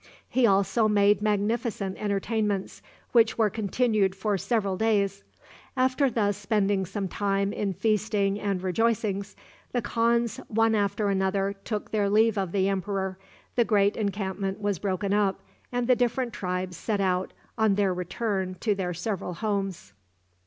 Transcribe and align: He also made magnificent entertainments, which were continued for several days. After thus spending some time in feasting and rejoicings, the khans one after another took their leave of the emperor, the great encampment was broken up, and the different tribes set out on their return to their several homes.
He 0.27 0.47
also 0.47 0.87
made 0.87 1.21
magnificent 1.21 1.95
entertainments, 2.01 2.81
which 3.11 3.37
were 3.37 3.51
continued 3.51 4.15
for 4.15 4.35
several 4.35 4.75
days. 4.75 5.23
After 5.77 6.09
thus 6.09 6.37
spending 6.37 6.87
some 6.87 7.07
time 7.07 7.53
in 7.53 7.73
feasting 7.75 8.39
and 8.39 8.63
rejoicings, 8.63 9.35
the 9.73 9.81
khans 9.83 10.37
one 10.47 10.73
after 10.73 11.09
another 11.09 11.53
took 11.53 11.91
their 11.91 12.09
leave 12.09 12.35
of 12.35 12.51
the 12.51 12.67
emperor, 12.67 13.19
the 13.55 13.63
great 13.63 13.95
encampment 13.95 14.59
was 14.59 14.79
broken 14.79 15.13
up, 15.13 15.39
and 15.71 15.85
the 15.85 15.95
different 15.95 16.33
tribes 16.33 16.75
set 16.75 16.99
out 16.99 17.31
on 17.55 17.75
their 17.75 17.93
return 17.93 18.55
to 18.61 18.73
their 18.73 18.95
several 18.95 19.35
homes. 19.35 19.93